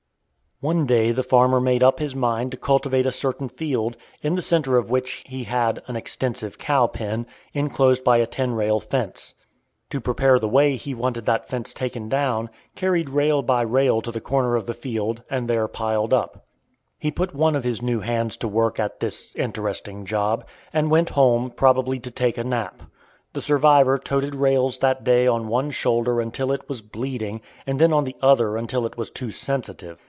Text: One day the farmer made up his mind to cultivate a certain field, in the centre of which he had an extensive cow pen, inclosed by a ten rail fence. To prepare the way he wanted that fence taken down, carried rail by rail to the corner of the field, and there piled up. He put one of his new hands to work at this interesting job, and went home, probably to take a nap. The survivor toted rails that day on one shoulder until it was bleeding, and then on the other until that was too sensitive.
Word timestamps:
One 0.63 0.85
day 0.85 1.11
the 1.11 1.23
farmer 1.23 1.59
made 1.59 1.81
up 1.81 1.97
his 1.97 2.13
mind 2.15 2.51
to 2.51 2.55
cultivate 2.57 3.07
a 3.07 3.11
certain 3.11 3.49
field, 3.49 3.97
in 4.21 4.35
the 4.35 4.43
centre 4.43 4.77
of 4.77 4.91
which 4.91 5.23
he 5.25 5.45
had 5.45 5.81
an 5.87 5.95
extensive 5.95 6.59
cow 6.59 6.85
pen, 6.85 7.25
inclosed 7.51 8.03
by 8.03 8.17
a 8.17 8.27
ten 8.27 8.51
rail 8.53 8.79
fence. 8.79 9.33
To 9.89 9.99
prepare 9.99 10.37
the 10.37 10.47
way 10.47 10.75
he 10.75 10.93
wanted 10.93 11.25
that 11.25 11.49
fence 11.49 11.73
taken 11.73 12.09
down, 12.09 12.51
carried 12.75 13.09
rail 13.09 13.41
by 13.41 13.61
rail 13.63 14.03
to 14.03 14.11
the 14.11 14.21
corner 14.21 14.55
of 14.55 14.67
the 14.67 14.75
field, 14.75 15.23
and 15.31 15.47
there 15.47 15.67
piled 15.67 16.13
up. 16.13 16.45
He 16.99 17.09
put 17.09 17.33
one 17.33 17.55
of 17.55 17.63
his 17.63 17.81
new 17.81 18.01
hands 18.01 18.37
to 18.37 18.47
work 18.47 18.79
at 18.79 18.99
this 18.99 19.33
interesting 19.35 20.05
job, 20.05 20.45
and 20.71 20.91
went 20.91 21.09
home, 21.09 21.49
probably 21.49 21.99
to 22.01 22.11
take 22.11 22.37
a 22.37 22.43
nap. 22.43 22.83
The 23.33 23.41
survivor 23.41 23.97
toted 23.97 24.35
rails 24.35 24.77
that 24.77 25.03
day 25.03 25.25
on 25.25 25.47
one 25.47 25.71
shoulder 25.71 26.21
until 26.21 26.51
it 26.51 26.69
was 26.69 26.83
bleeding, 26.83 27.41
and 27.65 27.79
then 27.79 27.91
on 27.91 28.03
the 28.03 28.15
other 28.21 28.57
until 28.57 28.83
that 28.83 28.95
was 28.95 29.09
too 29.09 29.31
sensitive. 29.31 29.97